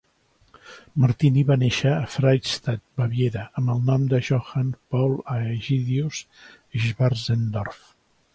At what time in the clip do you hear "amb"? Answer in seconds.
3.61-3.75